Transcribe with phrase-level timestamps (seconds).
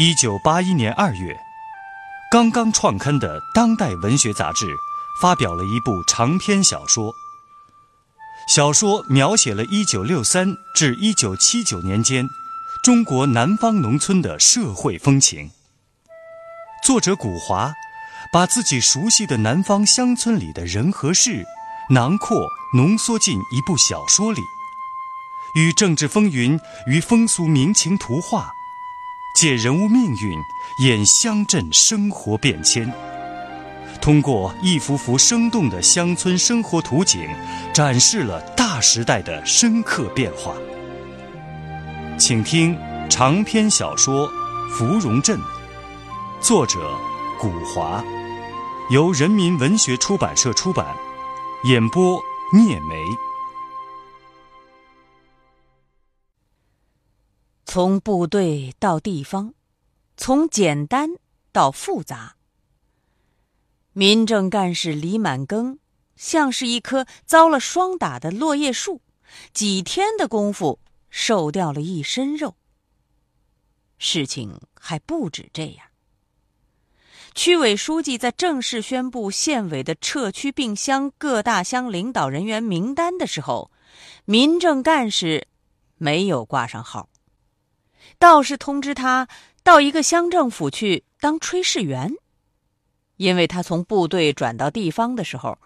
[0.00, 1.36] 一九八一年二月，
[2.30, 4.64] 刚刚创刊的《当代文学》杂志
[5.20, 7.12] 发表了一部长篇小说。
[8.46, 12.24] 小说描写了一九六三至一九七九年间
[12.84, 15.50] 中国南方农村的社会风情。
[16.84, 17.72] 作者古华
[18.32, 21.44] 把自己熟悉的南方乡村里的人和事
[21.90, 22.46] 囊括
[22.76, 24.40] 浓缩进一部小说里，
[25.56, 26.56] 与政治风云
[26.86, 28.52] 与风俗民情图画。
[29.40, 30.36] 借人物命运
[30.78, 32.92] 演乡镇生活变迁，
[34.00, 37.20] 通过一幅幅生动的乡村生活图景，
[37.72, 40.56] 展示了大时代的深刻变化。
[42.18, 42.76] 请听
[43.08, 44.28] 长篇小说
[44.72, 45.38] 《芙蓉镇》，
[46.40, 46.80] 作者
[47.38, 48.02] 古华，
[48.90, 50.84] 由人民文学出版社出版，
[51.62, 52.20] 演播
[52.52, 52.96] 聂梅。
[57.78, 59.54] 从部队到地方，
[60.16, 61.10] 从简单
[61.52, 62.34] 到复杂。
[63.92, 65.78] 民政干事李满庚
[66.16, 69.00] 像是一棵遭了霜打的落叶树，
[69.52, 72.56] 几天的功夫瘦掉了一身肉。
[73.96, 75.86] 事情还不止这样。
[77.36, 83.70] 区委书记在正式宣布县委的撤区并乡各大乡领导人员名单的时候，
[84.24, 85.46] 民政干事
[85.96, 87.08] 没有挂上号。
[88.18, 89.28] 倒是通知他
[89.62, 92.14] 到一个乡政府去当炊事员，
[93.16, 95.58] 因为他从部队转到地方的时候，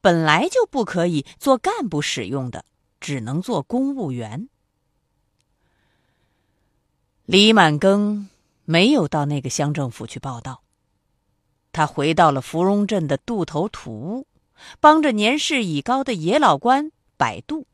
[0.00, 2.64] 本来就不可以做干部使用的，
[3.00, 4.48] 只能做公务员。
[7.24, 8.26] 李满庚
[8.64, 10.62] 没有到那个乡政府去报道，
[11.72, 14.26] 他回到了芙蓉镇的渡头土屋，
[14.80, 17.66] 帮着年事已高的野老官摆渡。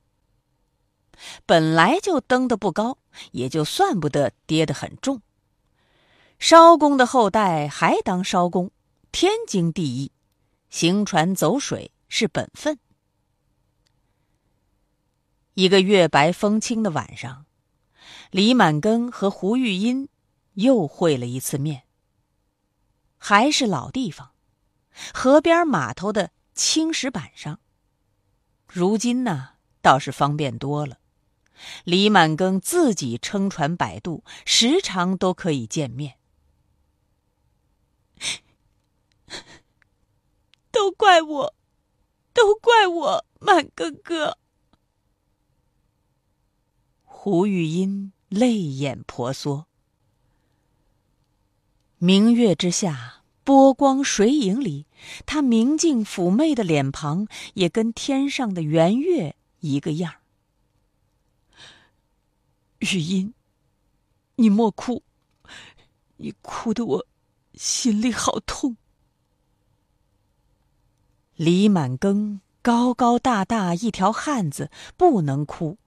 [1.46, 2.98] 本来就登得不高，
[3.32, 5.22] 也就算不得跌得很重。
[6.38, 8.70] 艄公的后代还当艄公，
[9.12, 10.12] 天经地义，
[10.68, 12.78] 行船走水是本分。
[15.54, 17.46] 一个月白风清的晚上，
[18.30, 20.08] 李满庚和胡玉英
[20.54, 21.84] 又会了一次面。
[23.16, 24.32] 还是老地方，
[25.14, 27.60] 河边码头的青石板上。
[28.66, 29.50] 如今呢，
[29.80, 30.98] 倒是方便多了。
[31.84, 36.18] 李满庚自己撑船摆渡，时常都可以见面。
[40.70, 41.54] 都怪我，
[42.32, 44.38] 都怪我，满庚哥。
[47.02, 49.66] 胡玉英泪眼婆娑。
[51.98, 54.86] 明月之下，波光水影里，
[55.24, 60.16] 她明净妩媚的脸庞也跟天上的圆月一个样。
[62.84, 63.32] 玉音，
[64.36, 65.02] 你莫哭，
[66.18, 67.06] 你哭得我
[67.54, 68.76] 心里好痛。
[71.34, 75.78] 李满庚高高大大一条汉子，不能哭。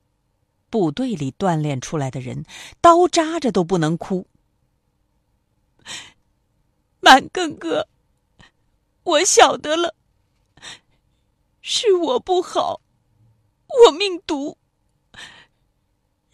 [0.69, 2.43] 部队里锻炼出来的人，
[2.81, 4.27] 刀扎着都不能哭。
[6.99, 7.87] 满庚哥，
[9.03, 9.95] 我晓得了，
[11.61, 12.81] 是我不好，
[13.85, 14.57] 我命毒。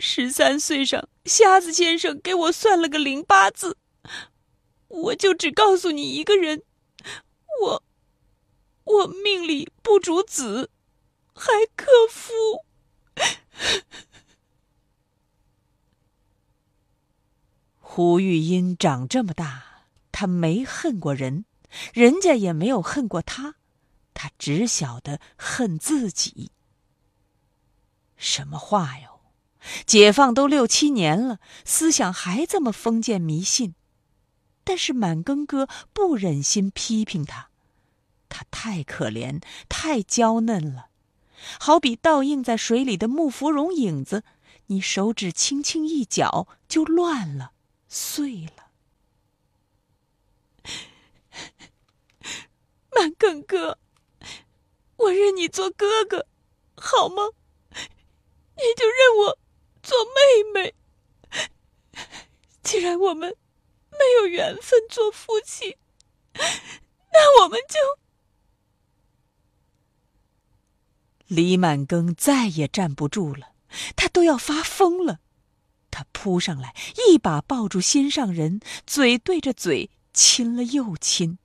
[0.06, 3.78] 十三岁上，瞎子先生给我算了个零八字，
[4.90, 6.62] 我就只告诉你一个人，
[7.62, 7.84] 我，
[8.84, 10.70] 我命里不主子，
[11.34, 12.34] 还克夫。
[17.80, 21.46] 胡玉英长这么大，他没恨过人，
[21.94, 23.56] 人家也没有恨过他，
[24.14, 26.52] 他只晓得恨自己。
[28.18, 29.13] 什么话哟！
[29.86, 33.76] 解放都六七年了，思想还这么封建迷信，
[34.64, 37.50] 但是满庚哥不忍心批评他，
[38.28, 40.90] 他太可怜，太娇嫩了，
[41.60, 44.24] 好比倒映在水里的木芙蓉影子，
[44.68, 47.54] 你手指轻轻一搅就乱了，
[47.88, 48.72] 碎了。
[52.96, 53.80] 满庚哥，
[54.98, 56.28] 我认你做哥哥，
[56.76, 57.24] 好吗？
[58.56, 59.43] 你就认我。
[59.84, 60.74] 做妹妹，
[62.64, 63.36] 既然我们
[63.92, 65.78] 没有缘分做夫妻，
[67.12, 67.78] 那我们就……
[71.28, 73.54] 李满庚再也站不住了，
[73.96, 75.20] 他都要发疯了，
[75.92, 76.74] 他扑上来，
[77.10, 81.38] 一把抱住心上人，嘴对着嘴亲了又亲。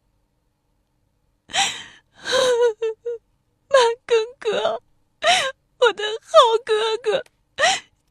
[3.69, 4.83] 满庚哥，
[5.81, 7.25] 我的好哥哥。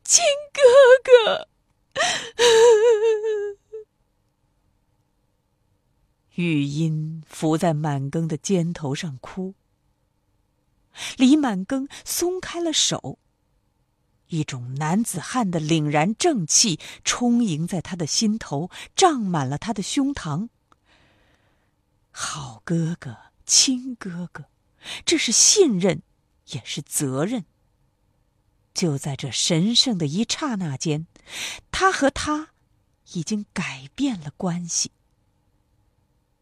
[0.08, 0.24] 亲
[0.54, 0.62] 哥
[1.04, 1.50] 哥，
[6.36, 9.56] 玉音伏在满庚的肩头上哭。
[11.18, 13.20] 李满庚松开了手，
[14.28, 20.48] 一种男子汉的凛然正气充盈在他的心头，胀满了他的胸膛。
[22.12, 24.46] 好哥哥，亲哥哥，
[25.04, 26.02] 这是信任，
[26.52, 27.44] 也是责任。
[28.78, 31.08] 就在这神圣的一刹那间，
[31.72, 32.50] 他和他
[33.14, 34.92] 已经改变了关系。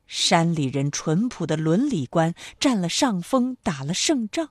[0.06, 4.50] 山里人淳朴的伦理观占了上风，打了胜仗。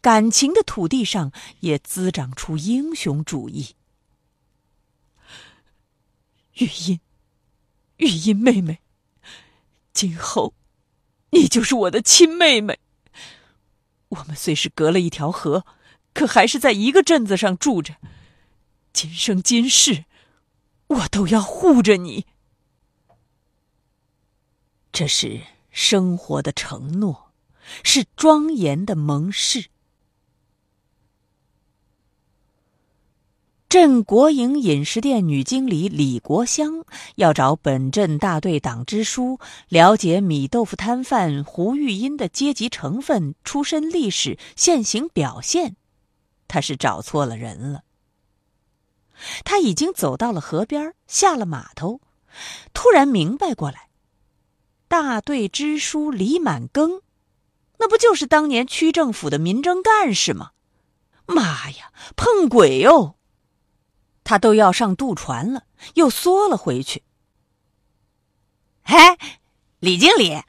[0.00, 1.30] 感情的土地上
[1.60, 3.76] 也滋长出英雄主义。
[6.54, 7.00] 玉音，
[7.98, 8.80] 玉音妹妹，
[9.92, 10.54] 今后
[11.32, 12.78] 你就是我的亲妹妹。
[14.08, 15.66] 我们虽是隔了一条河，
[16.18, 17.94] 可还是在一个镇子上住着。
[18.92, 20.04] 今生今世，
[20.88, 22.26] 我都要护着你。
[24.90, 27.30] 这是生活的承诺。
[27.84, 29.66] 是庄严的盟誓。
[33.68, 36.84] 镇国营饮食店女经理李国香
[37.14, 39.38] 要找本镇大队党支书
[39.68, 45.76] 了解米豆腐摊贩胡玉英的阶级成分、出身历史、现行表现，
[46.48, 47.84] 他是找错了人了。
[49.44, 52.00] 他已经走到了河边，下了码头，
[52.72, 53.88] 突然明白过来，
[54.88, 57.02] 大队支书李满庚。
[57.78, 60.50] 那不就是当年区政府的民政干事吗？
[61.26, 63.14] 妈呀，碰鬼哟！
[64.24, 67.04] 他都要上渡船了，又缩了回去。
[68.82, 69.16] 哎，
[69.78, 70.42] 李经理，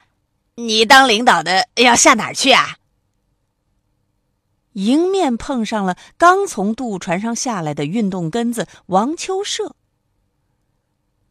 [0.56, 2.78] 你当领导的要下哪儿去啊？
[4.72, 9.74] 迎面碰上了刚从渡船上下来的运动根子王秋社。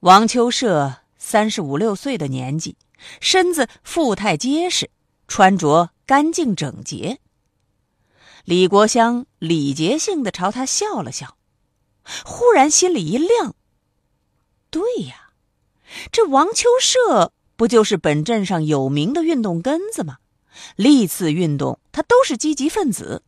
[0.01, 2.75] 王秋社三十五六岁的年纪，
[3.19, 4.89] 身子富态结实。
[5.31, 7.19] 穿着干净整洁。
[8.45, 11.37] 李国香礼节性的朝他笑了笑，
[12.25, 13.53] 忽然心里一亮。
[14.71, 15.29] 对呀，
[16.11, 20.17] 这王秋社不就是本镇上有名的运动根子吗？
[20.75, 23.21] 历次运动他都是积极分子，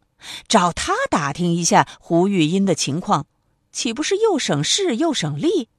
[0.48, 3.26] 找他打听一下胡玉英的情况，
[3.72, 5.70] 岂不是又省事又省力？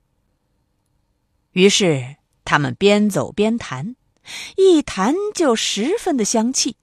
[1.53, 3.97] 于是他们边走边谈。
[4.57, 6.77] 一谈就十分的相契，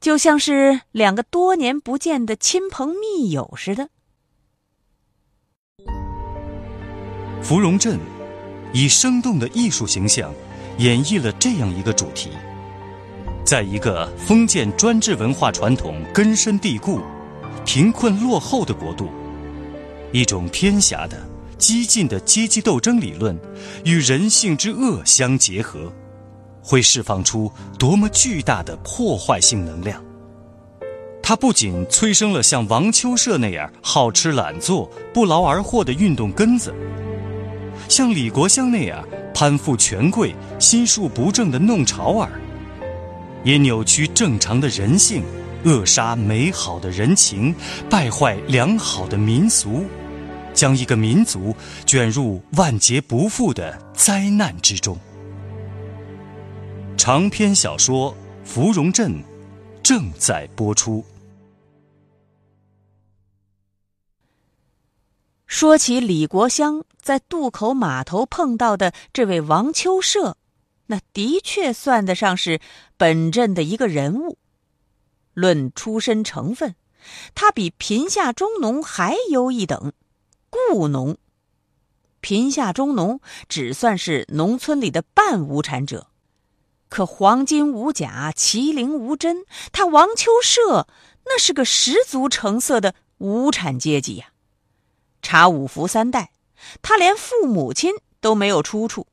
[0.00, 3.90] 就像是两个多年不见的亲朋密友似的。
[7.42, 8.00] 芙蓉镇
[8.72, 10.32] 以生动的艺术形象
[10.78, 12.30] 演绎了这样一个主题：
[13.44, 17.00] 在一个封建专制文化传统根深蒂固、
[17.66, 19.10] 贫困落后的国度，
[20.12, 21.22] 一种偏狭的、
[21.58, 23.38] 激进的阶级斗争理论
[23.84, 25.92] 与人性之恶相结合。
[26.62, 30.02] 会释放出多么巨大的破坏性能量！
[31.22, 36.74] 它不仅催生了像王秋社那样好吃懒做、不劳而获的运动根子，
[37.90, 42.40] 像李国香那样攀附权贵、心术不正的弄潮儿，
[43.44, 45.22] 也扭曲正常的人性，
[45.64, 47.54] 扼杀美好的人情，
[47.90, 49.84] 败坏良好的民俗，
[50.54, 51.54] 将一个民族
[51.86, 54.98] 卷入万劫不复的灾难之中。
[56.96, 58.12] 长篇小说
[58.46, 59.12] 《芙蓉镇》
[59.82, 61.04] 正在播出。
[65.46, 70.36] 说起李国香在渡口码头碰到的这位王秋社，
[70.86, 72.60] 那的确算得上是
[72.96, 74.38] 本镇的一个人物。
[75.32, 76.76] 论出身成分，
[77.34, 79.92] 他比贫下中农还优一等。
[80.50, 81.16] 雇农，
[82.20, 86.06] 贫下中农只算是农村里的半无产者。
[86.88, 90.86] 可黄金无甲，麒麟无针，他王秋社
[91.24, 94.26] 那是个十足成色的无产阶级呀。
[95.20, 96.30] 查五福三代，
[96.82, 99.08] 他连父母亲都没有出处，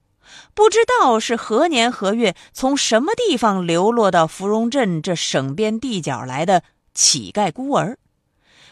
[0.54, 7.98] 不知道是何年何月从什么地方流落到芙蓉镇这省边地角来的乞丐孤儿，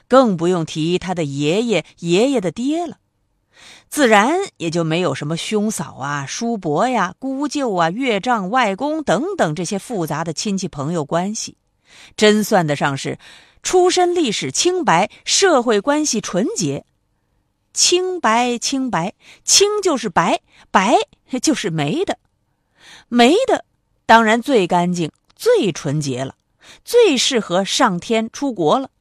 [0.08, 2.98] 更不用提他的爷爷爷爷的爹了。
[3.90, 11.58] 自然也就没有什么兄嫂啊、叔伯呀、姑舅啊、岳丈、外公等等这些复杂的亲戚朋友关系，
[12.16, 13.18] 真算得上是
[13.64, 16.86] 出身历史清白、社会关系纯洁。
[17.80, 19.14] 清白，清白，
[19.46, 20.98] 清就是白，白
[21.42, 22.20] 就是没的，
[23.08, 23.64] 没的
[24.06, 26.36] 当然最干净、最纯洁了，
[26.84, 28.92] 最适合上天出国了。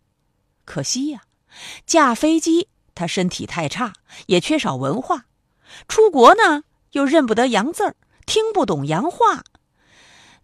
[0.65, 1.23] 可惜呀，
[1.87, 2.69] 驾飞机。
[2.95, 3.95] 他身体太差，
[4.27, 5.25] 也缺少文化，
[5.89, 9.43] 出国呢又认不得洋字儿，听不懂洋话。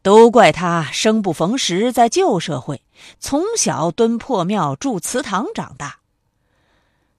[0.02, 2.82] 都怪他生不逢时，在旧社会
[3.20, 6.00] 从小蹲破庙、住祠堂长大。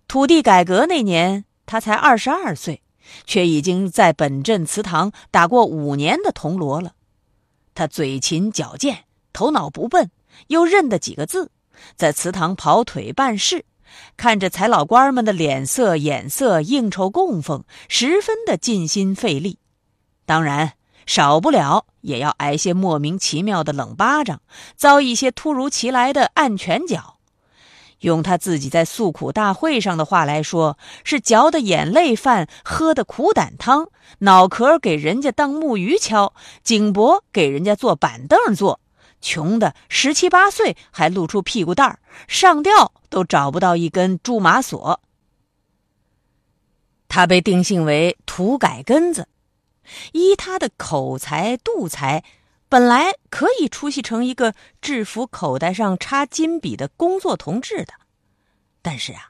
[0.07, 2.81] 土地改革那年，他才二十二岁，
[3.25, 6.93] 却已经在本镇祠堂打过五年的铜锣了。
[7.73, 10.11] 他嘴勤脚健，头脑不笨，
[10.47, 11.51] 又认得几个字，
[11.95, 13.65] 在祠堂跑腿办事，
[14.15, 19.59] 看着财老官们的脸色眼色，应酬供奉，十分的尽心费力。
[20.25, 20.73] 当然。
[21.07, 24.41] 少不了也要挨些莫名其妙的冷巴掌，
[24.75, 27.14] 遭一些突如其来的暗拳脚。
[28.05, 36.33] 用他自己在诉苦大会上的话来说，是嚼的眼泪饭，喝的苦胆汤，脑壳给人家当木鱼敲，
[36.63, 38.79] 颈脖给人家做板凳坐，
[39.21, 45.01] 穷的十七八岁还露出屁股蛋儿，上吊都找不到一根苎麻索。
[47.07, 49.27] 他被定性为土改根子。
[50.13, 52.23] 依他的口才、度才，
[52.75, 57.93] 本来可以出息成一个制服口袋上插金笔的工作同志的。
[58.81, 59.29] 但是啊，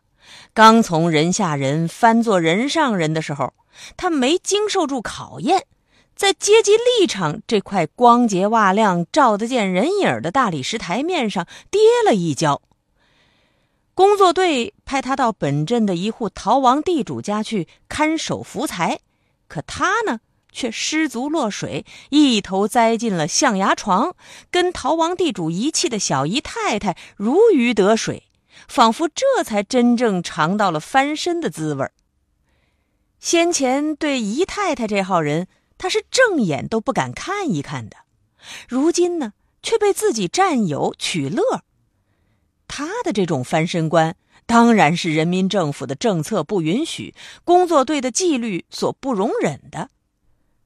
[0.55, 3.53] 刚从人下人翻做人上人的时候，
[3.95, 5.67] 他没经受住考验，
[6.15, 12.63] 在阶级立场这块光洁瓦亮、照得见人影的大理石台面上跌了一跤。
[13.93, 19.01] 工作队派他到本镇的一户逃亡地主家去看守福财，
[19.47, 20.21] 可他呢？
[20.55, 24.15] 却失足落水，一头栽进了象牙床，
[24.49, 28.23] 跟逃亡地主遗弃的小姨太太如鱼得水，
[28.69, 31.85] 仿佛这才真正尝到了翻身的滋味
[33.19, 35.47] 先前对姨太太这号人，
[35.77, 37.97] 他是正眼都不敢看一看的，
[38.69, 41.63] 如今呢，却被自己战友取乐。
[42.67, 49.89] 他的这种翻身观，当然是人民政府的政策不允许，工作队的纪律所不容忍的。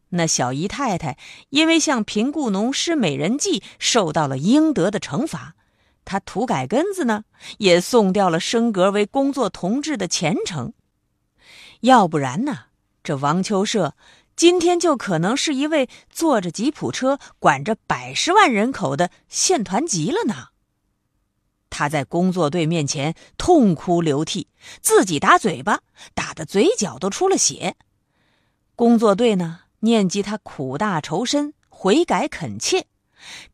[0.10, 1.18] 那小姨太太
[1.50, 5.56] 因为向贫雇农施美人计，受到了应得的惩罚。
[6.06, 7.26] 她土改根子呢，
[7.60, 10.74] 也送掉了升格为工作同志的前程。
[11.82, 12.66] 要不然呢，
[13.04, 13.96] 这王秋社
[14.36, 20.48] 今天就可能是一位坐着吉普车、管着百十万人口的县团级了呢。
[21.70, 24.48] 他在工作队面前痛哭流涕，
[24.82, 25.82] 自己打嘴巴，
[26.16, 27.76] 打的嘴角都出了血。
[28.76, 29.60] 工作队呢？
[29.82, 32.86] 念及他苦大仇深、悔改恳切，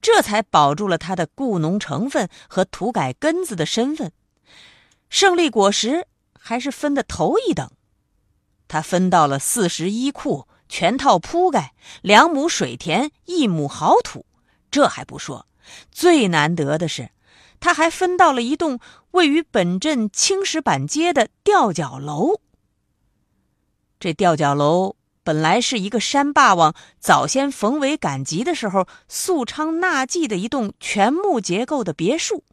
[0.02, 4.12] 这才保住了他的雇农成分和土改根子的身份。
[5.10, 7.72] 胜利果实还是分的头一等，
[8.68, 14.26] 他分到了四十一库、全套铺盖、两亩水田、一亩好土。
[14.72, 15.48] 这还不说，
[15.92, 17.12] 最难得的是，
[17.60, 18.80] 他还分到了一栋
[19.12, 22.42] 位于本镇青石板街的吊脚楼。
[24.00, 24.96] 这吊脚楼。
[25.26, 32.44] 本来是一个山霸王早先逢伟赶集的时候素昌纳祭的一栋全木结构的别墅，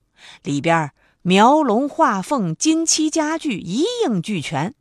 [0.43, 4.75] 里边描龙画凤、金漆家具一应俱全。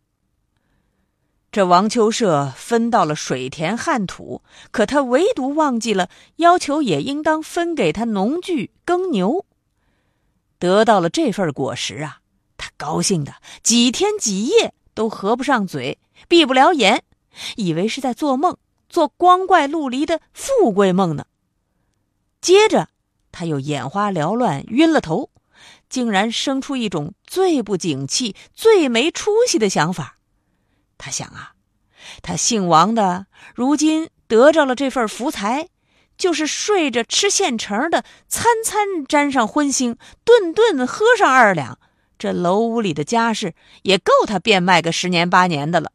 [1.51, 6.07] 这王秋社分到了水田旱土，可他唯独忘记了
[6.37, 9.45] 要求，也应当分给他农具耕牛。
[10.57, 12.19] 得到了这份果实啊，
[12.55, 17.03] 他高兴的几天几夜都合不上嘴，闭不了眼。
[17.55, 18.57] 以为是在做梦，
[18.89, 21.25] 做光怪陆离的富贵梦呢。
[22.41, 22.89] 接着，
[23.31, 25.29] 他又眼花缭乱，晕了头，
[25.89, 30.17] 竟然生出一种最不景气、最没出息的想法。
[30.97, 31.53] 他想啊，
[32.21, 35.69] 他姓王的，如今得着了这份福财，
[36.17, 41.79] 就是睡着吃现成的，餐餐沾上荤腥，顿顿喝上二两，
[42.19, 45.91] 这楼屋里的家事也够他变卖个十年八年的了。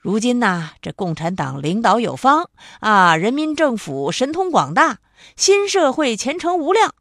[0.00, 4.98] 如今呐，这共产党领导有方啊，人民政府神通广大，
[5.36, 6.94] 新社会前程无量。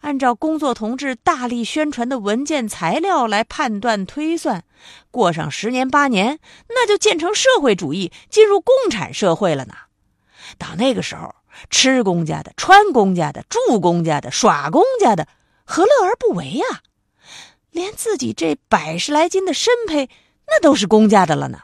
[0.00, 4.64] 按照工作同志大力宣传的文件材料来判断推算，
[5.12, 9.74] 过上十年八年，那就建成社会主义，进入共产社会了呢。
[10.58, 11.36] 到那个时候，
[11.70, 15.28] 吃公家的、穿公家的、住公家的、耍公家的，
[15.64, 16.66] 何乐而不为呀？
[17.70, 20.10] 连自己这百十来斤的身胚，
[20.48, 21.60] 那都是公家的了呢。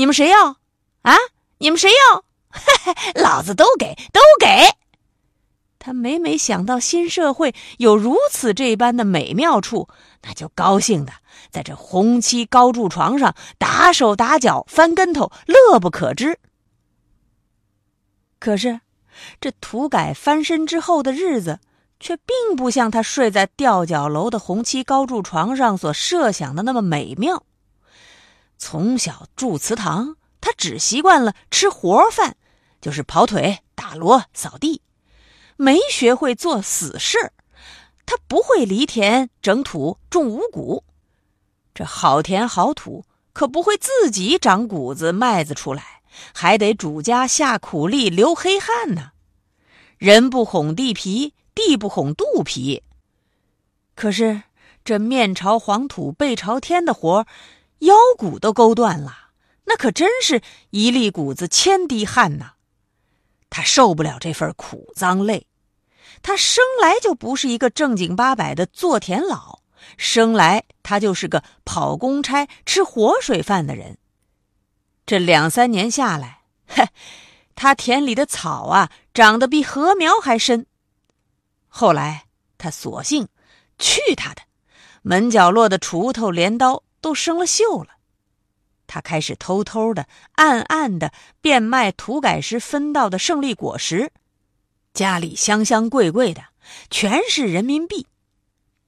[0.00, 0.56] 你们谁要？
[1.02, 1.14] 啊！
[1.58, 2.24] 你们谁要？
[2.48, 4.70] 嘿嘿，老子都给，都给！
[5.78, 9.88] 他每每想到新社会有如此这般的美妙处，
[10.22, 11.12] 那就高兴的
[11.50, 16.38] 在这红漆高柱床上打手打脚、翻跟头，乐不可支。
[18.38, 18.80] 可是，
[19.38, 21.60] 这土改翻身之后的日子，
[21.98, 27.42] 却并不像他睡在吊脚楼的红漆高柱床上所设想的那么美妙。
[28.62, 32.36] 从小住祠堂，他只习惯了吃活饭，
[32.78, 34.82] 就是跑腿、打锣、扫地，
[35.56, 37.32] 没学会做死事
[38.04, 40.84] 他不会犁田、整土、种五谷。
[41.72, 46.02] 这好田好土可不会自己长谷子、麦子出来，
[46.34, 49.12] 还得主家下苦力、流黑汗呢。
[49.96, 52.82] 人不哄地皮，地不哄肚皮。
[53.94, 54.42] 可是
[54.84, 57.26] 这面朝黄土背朝天的活儿
[57.80, 59.30] 腰骨都勾断了，
[59.64, 62.52] 那可真是一粒谷子千滴汗呐。
[63.50, 65.46] 他受不了这份苦脏累，
[66.22, 69.60] 他生来就不是一个正经八百的做田佬，
[69.96, 73.98] 生来他就是个跑公差、吃活水饭的人。
[75.04, 76.88] 这两三年下来，嘿。
[77.56, 80.64] 他田里的草啊，长得比禾苗还深。
[81.68, 82.24] 后来
[82.56, 83.28] 他索性，
[83.78, 84.40] 去他的，
[85.02, 87.96] 门角落的锄头、镰刀都生了锈了。
[88.86, 94.12] 他开始偷偷的、暗暗的变卖土改时分到的胜利果实，
[94.92, 96.46] 家里香香贵贵的，
[96.90, 98.06] 全是人民币。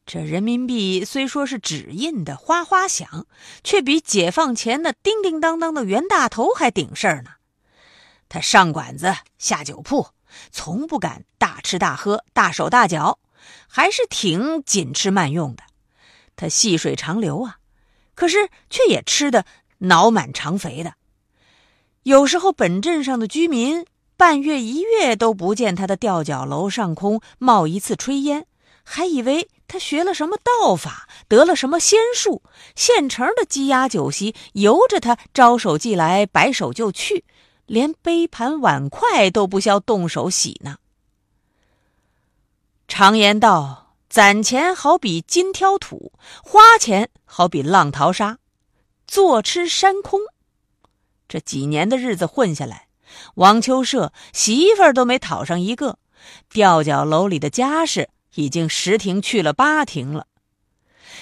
[0.04, 3.26] 这人民币虽说是纸印的，哗哗响，
[3.62, 7.30] 却比解放前的叮叮当当的袁大头还顶事儿呢。
[8.28, 10.08] 他上馆子下酒铺，
[10.50, 13.20] 从不敢大吃大喝、大手大脚，
[13.68, 15.62] 还是挺紧吃慢用的。
[16.34, 17.58] 他细水长流啊，
[18.14, 19.44] 可是却也吃的
[19.78, 20.94] 脑满肠肥的。
[22.04, 28.46] 有时候本镇上的居民半月一月都不见他的吊脚楼上空冒一次炊烟，
[28.82, 32.42] 还以为他学了什么道法，得了什么仙术，
[32.74, 37.24] 现成的鸡鸭酒席由着他招手即来，摆手就去。
[37.66, 40.76] 连杯盘碗筷都不需要动手洗呢。
[42.86, 43.81] 常言道
[44.12, 46.12] ：“攒钱好比金挑土，
[46.44, 48.36] 花钱好比浪淘沙，
[49.06, 50.20] 坐吃山空。”
[51.26, 52.88] 这几年的日子混下来，
[53.36, 55.98] 王秋社媳妇儿都没讨上一个，
[56.50, 60.26] 吊脚楼里的家事已经十停去了八停了，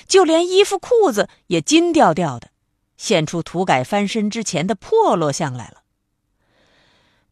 [0.08, 2.50] 就连衣服裤子也金吊吊的，
[2.96, 5.82] 现出土改翻身之前的破落相来了。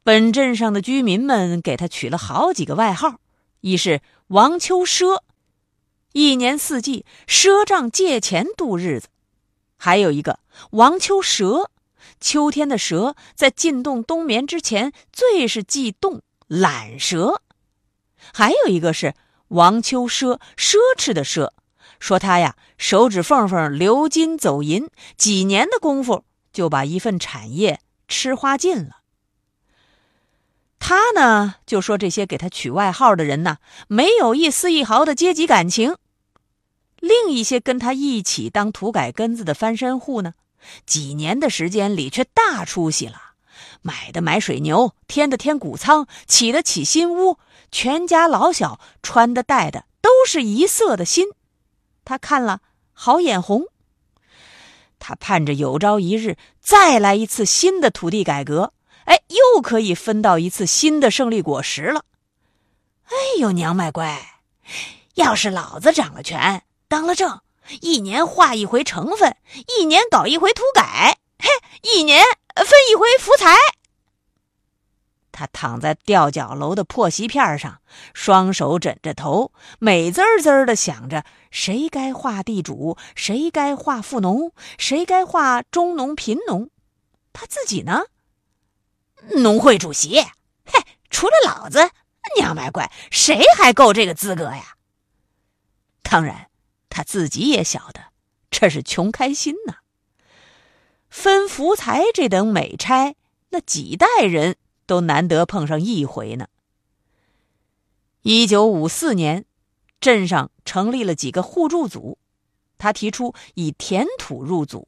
[0.04, 3.16] 本镇上的居民们给他取了好几个外号，
[3.62, 5.22] 一是王秋奢，
[6.12, 9.08] 一年四季赊账借钱度日子；
[9.76, 10.40] 还有一个
[10.70, 11.70] 王秋蛇，
[12.20, 17.42] 秋天的蛇在进洞冬眠之前最是忌冻懒蛇；
[18.32, 19.14] 还有一个是
[19.48, 21.50] 王秋奢，奢侈的奢，
[22.00, 28.97] 说他呀手指缝缝流金走银，几年的功夫就把一份产业吃花尽了。
[30.78, 35.94] 他呢，就说这些给他取外号的人呢，没有一丝一毫的阶级感情；
[37.00, 40.34] 另一些跟他一起当土改根子的翻身户呢，
[40.86, 43.34] 几年的时间里却大出息了，
[43.82, 47.38] 买的买水牛，添的添谷仓，起的起新屋，
[47.70, 51.26] 全家老小穿的戴的都是一色的新。
[52.04, 52.60] 他看了
[52.92, 53.66] 好眼红，
[54.98, 58.72] 他盼着有朝一日再来一次新的土地改革。
[59.08, 62.04] 哎，又可以分到一次新的胜利果实了。
[63.04, 64.20] 哎呦，娘卖乖，
[65.14, 67.40] 要是老子掌了权，当了政，
[67.80, 69.34] 一年划一回成分，
[69.78, 71.48] 一年搞一回土改，嘿，
[71.80, 72.22] 一年
[72.54, 73.56] 分一回福财。
[75.32, 77.80] 他躺在吊脚楼的破席片上，
[78.12, 86.68] 双手枕着头，美滋滋的想着：谁该画地主，谁该画富农，谁该画中农贫农？
[87.32, 88.02] 他自己呢？
[89.36, 90.20] 农会主席，
[90.64, 91.90] 嘿，除了老子，
[92.36, 94.76] 娘们乖，谁还够这个资格呀？
[96.02, 96.48] 当然，
[96.88, 98.12] 他自己也晓得，
[98.50, 99.76] 这是穷开心呐。
[101.10, 103.14] 分福财这等美差，
[103.50, 106.48] 那几代人都难得碰上一回呢。
[108.22, 109.44] 一九五四年，
[110.00, 112.18] 镇上成立了几个互助组，
[112.76, 114.87] 他提出以田土入组。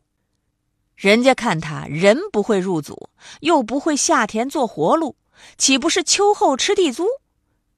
[1.00, 3.08] 人家看他人不会入组，
[3.40, 5.16] 又不会下田做活路，
[5.56, 7.06] 岂不是秋后吃地租？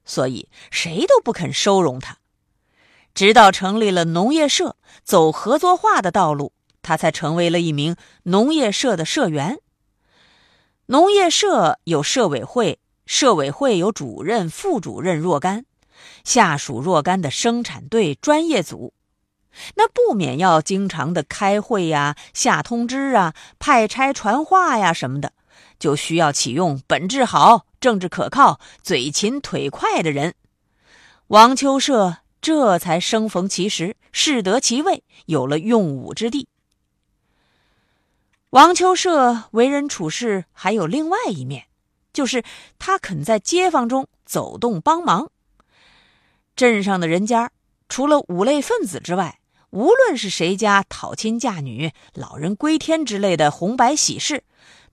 [0.05, 2.19] 所以谁都不肯收容他。
[3.15, 9.61] 直到成立了农业社，走合作化的道路，他才成为了一名农业社的社员。
[10.87, 15.65] 农业社有社委会，社委会有主任、副主任若干，
[16.25, 18.93] 下属若干的生产队、专业组。
[19.75, 25.33] 那不免要经常的开会呀、下通知啊、派差传话呀什么的，
[25.79, 30.35] 就需要启用本质好、政治可靠、嘴勤腿快的人。
[31.29, 36.49] 王秋社这才生逢其时，适得其位，有了用武之地。
[38.51, 41.67] 王秋社为人处事还有另外一面，
[42.13, 42.43] 就是
[42.79, 45.31] 他肯在街坊中走动帮忙。
[46.55, 47.51] 镇上的人家，
[47.89, 49.39] 除了五类分子之外，
[49.73, 54.45] 无论是谁家讨亲嫁女、老人归天之类的红白喜事，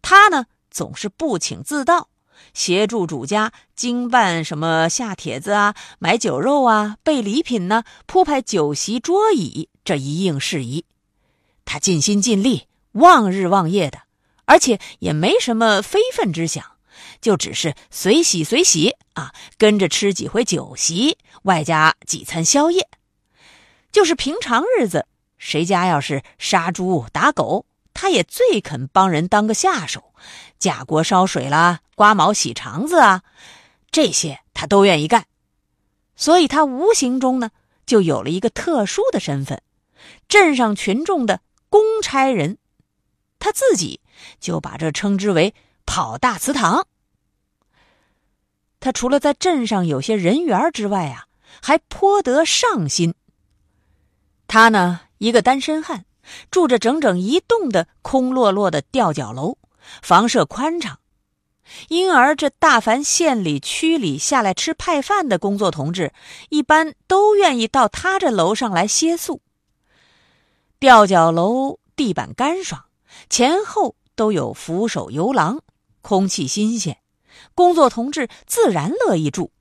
[0.02, 2.08] 他呢总是不请自到，
[2.54, 10.86] 协助主家经办什么下帖子啊、买酒肉啊、备礼品呢、铺排酒席桌椅这一应事宜。
[11.66, 14.00] 他尽心尽力、望日望夜的，
[14.46, 16.64] 而且也没什么非分之想，
[17.20, 22.88] 就只是随喜随喜啊，跟着吃几回酒席，外加几餐宵夜。
[23.92, 25.06] 就是平常日子，
[25.38, 30.14] 谁家要是杀猪打狗，他也最肯帮人当个下手，
[30.58, 33.24] 架锅烧水啦，刮毛洗肠子啊，
[33.92, 35.26] 这些他都愿意干。
[36.16, 37.50] 所以，他无形中呢，
[37.86, 39.62] 就有了一个特殊的身份——
[40.28, 42.58] 镇上群众的公差人。
[43.40, 44.02] 他自己
[44.42, 45.56] 就把这称之为
[45.88, 46.86] “跑大祠堂”。
[48.82, 51.26] 他除了在镇上有些人缘之外啊，
[51.62, 53.16] 还颇得上心。
[54.50, 56.06] 他呢，一个单身汉，
[56.50, 59.60] 住着整整一栋的空落落的吊脚楼，
[60.02, 60.98] 房舍宽敞，
[61.90, 66.12] 因而这大凡县里、区里下来吃派饭的工作同志，
[66.50, 69.44] 一般都愿意到他这楼上来歇宿。
[70.80, 72.86] 吊脚楼地板干爽，
[73.30, 75.62] 前后都有扶手游廊，
[76.02, 76.98] 空气新鲜，
[77.54, 79.52] 工作同志自然乐意住。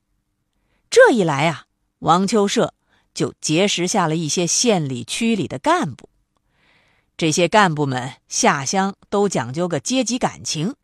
[0.88, 1.66] 这一来啊，
[1.98, 2.72] 王秋社。
[3.18, 6.08] 就结识下了一些县里区里的干部，
[7.16, 10.76] 这些干部们下乡都讲究个阶级感情。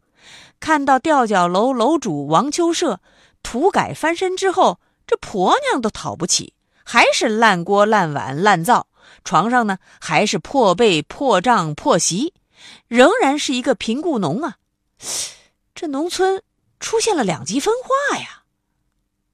[0.59, 3.01] 看到吊脚楼楼主王秋社
[3.45, 8.89] 土改翻身之后，这婆娘都讨不起，还是烂锅烂碗烂灶，
[9.23, 12.35] 床上呢还是破被破帐破席，
[12.89, 14.57] 仍然是一个贫雇农啊！
[15.73, 16.43] 这农村
[16.81, 18.43] 出现了两极分化呀。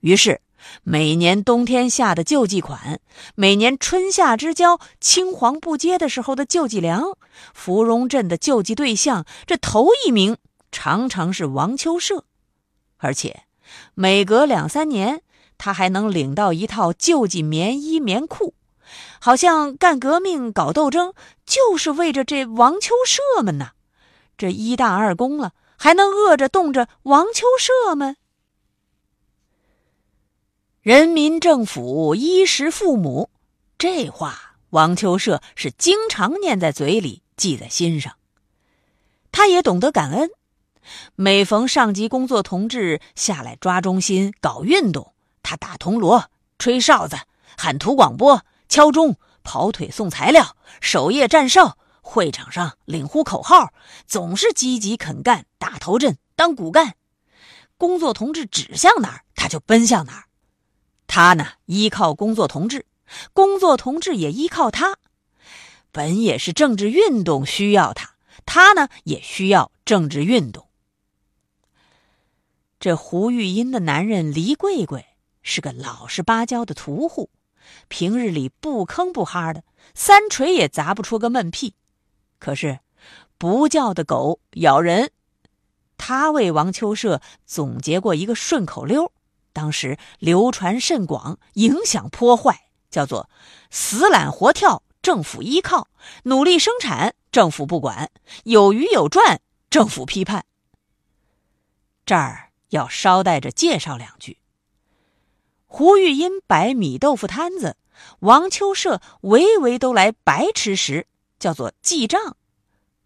[0.00, 0.42] 于是。
[0.82, 3.00] 每年冬天下的救济款，
[3.34, 7.16] 每年春夏之交青黄不接的时候的救济粮，
[7.54, 10.36] 芙蓉镇的救济对象，这头一名
[10.70, 12.24] 常常是王秋社，
[12.98, 13.44] 而且
[13.94, 15.22] 每隔两三年，
[15.58, 18.54] 他还能领到一套救济棉衣棉裤，
[19.20, 21.12] 好像干革命搞斗争
[21.44, 23.72] 就是为着这王秋社们呐。
[24.38, 28.16] 这一大二公了，还能饿着冻着王秋社们？
[30.82, 33.28] 人民政府衣食父母，
[33.76, 38.16] 这话王秋社是经常念在嘴里，记在心上。
[39.30, 40.30] 他也懂得感恩，
[41.16, 45.12] 每逢上级工作同志下来抓中心搞运动，
[45.42, 47.18] 他打铜锣、吹哨子、
[47.58, 53.74] 喊图广播、敲钟、跑腿送材料、守夜站哨，会场上领呼口号，
[54.06, 56.94] 总是积极肯干，打头阵当骨干。
[57.76, 60.24] 工作同志指向哪儿，他就奔向哪儿。
[61.10, 62.86] 他呢，依靠工作同志，
[63.32, 64.96] 工作同志也依靠他。
[65.90, 68.14] 本也是政治运动需要他，
[68.46, 70.68] 他呢也需要政治运动。
[72.78, 75.04] 这胡玉英的男人黎贵贵
[75.42, 77.28] 是个老实巴交的屠户，
[77.88, 79.64] 平日里不吭不哈的，
[79.96, 81.74] 三锤也砸不出个闷屁。
[82.38, 82.78] 可是，
[83.36, 85.10] 不叫的狗咬人。
[85.98, 89.10] 他为王秋社总结过一个顺口溜。
[89.52, 93.28] 当时流传甚广，影响颇坏，叫做
[93.70, 95.88] “死懒活跳，政府依靠；
[96.24, 98.08] 努力生产，政府不管；
[98.44, 100.44] 有余有赚，政府批判。”
[102.06, 104.38] 这儿要捎带着介绍两句：
[105.66, 107.76] 胡玉英摆米豆腐摊子，
[108.20, 111.08] 王秋社唯唯都来白吃食，
[111.40, 112.36] 叫做记账。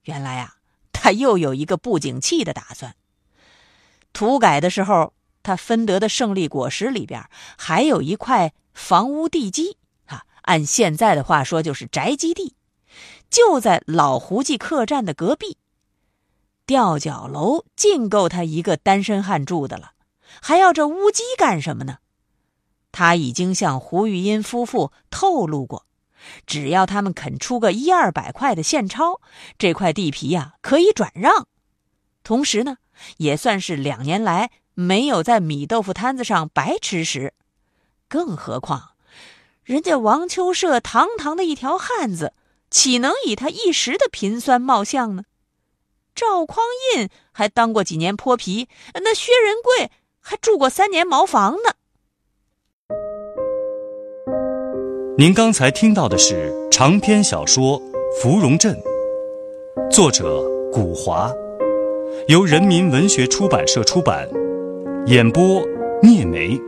[0.03, 0.57] 原来啊，
[0.93, 2.95] 他又有一个不景气的打算。
[4.13, 5.15] 土改的时候。
[5.45, 7.25] 他分得的胜利果实里边
[7.57, 9.77] 还有一块房屋地基
[10.07, 12.57] 啊，按现在的话说就是宅基地，
[13.31, 15.59] 就在老胡记客栈的隔壁。
[16.67, 19.93] 吊脚楼尽够他一个单身汉住的了，
[20.41, 21.99] 还要这屋基干什么呢？
[22.91, 25.85] 他已经向胡玉英夫妇透露过，
[26.47, 29.21] 只要他们肯出个一二百块的现钞，
[29.59, 31.47] 这块地皮呀可以转让。
[32.23, 32.79] 同时呢，
[33.19, 34.51] 也算是两年来。
[34.75, 37.33] 没有在米豆腐摊子上白吃食，
[38.09, 38.91] 更何况，
[39.63, 42.33] 人家王秋社堂堂的一条汉子，
[42.71, 45.25] 岂能以他一时的贫酸貌相呢？
[46.15, 51.73] 赵匡胤还当过几年泼皮，那薛仁贵还住过三年茅房呢。
[55.17, 57.81] 您刚才听到的是长篇小说
[58.21, 58.77] 《芙蓉镇》，
[59.91, 61.33] 作者古华。
[62.29, 64.29] 由人民文学出版社出版，
[65.07, 65.63] 演播
[66.03, 66.59] 聂梅。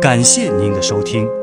[0.00, 1.39] 感谢您的收听。